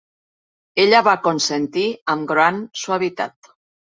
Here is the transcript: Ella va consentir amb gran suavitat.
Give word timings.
Ella 0.83 1.01
va 1.07 1.13
consentir 1.27 1.85
amb 2.15 2.27
gran 2.33 2.57
suavitat. 2.85 3.53